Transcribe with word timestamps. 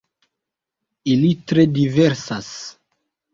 Ili 1.15 1.29
tre 1.51 1.67
diversas. 1.75 2.51